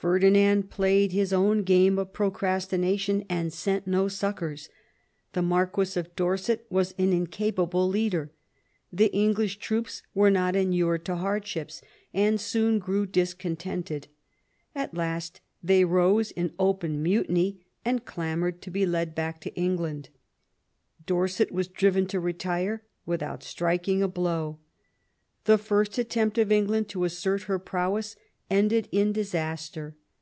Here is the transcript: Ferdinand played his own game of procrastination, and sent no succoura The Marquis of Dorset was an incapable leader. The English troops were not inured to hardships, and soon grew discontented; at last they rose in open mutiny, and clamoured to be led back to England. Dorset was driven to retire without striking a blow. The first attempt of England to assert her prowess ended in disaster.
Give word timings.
Ferdinand 0.00 0.70
played 0.70 1.10
his 1.10 1.32
own 1.32 1.64
game 1.64 1.98
of 1.98 2.12
procrastination, 2.12 3.24
and 3.28 3.52
sent 3.52 3.84
no 3.84 4.04
succoura 4.06 4.68
The 5.32 5.42
Marquis 5.42 5.98
of 5.98 6.14
Dorset 6.14 6.64
was 6.70 6.94
an 6.98 7.12
incapable 7.12 7.88
leader. 7.88 8.30
The 8.92 9.12
English 9.12 9.56
troops 9.58 10.04
were 10.14 10.30
not 10.30 10.54
inured 10.54 11.04
to 11.06 11.16
hardships, 11.16 11.82
and 12.14 12.40
soon 12.40 12.78
grew 12.78 13.06
discontented; 13.06 14.06
at 14.72 14.94
last 14.94 15.40
they 15.64 15.84
rose 15.84 16.30
in 16.30 16.54
open 16.60 17.02
mutiny, 17.02 17.66
and 17.84 18.04
clamoured 18.04 18.62
to 18.62 18.70
be 18.70 18.86
led 18.86 19.16
back 19.16 19.40
to 19.40 19.54
England. 19.56 20.10
Dorset 21.06 21.50
was 21.50 21.66
driven 21.66 22.06
to 22.06 22.20
retire 22.20 22.84
without 23.04 23.42
striking 23.42 24.00
a 24.04 24.06
blow. 24.06 24.60
The 25.46 25.58
first 25.58 25.98
attempt 25.98 26.38
of 26.38 26.52
England 26.52 26.88
to 26.90 27.02
assert 27.02 27.42
her 27.42 27.58
prowess 27.58 28.14
ended 28.50 28.88
in 28.90 29.12
disaster. 29.12 29.94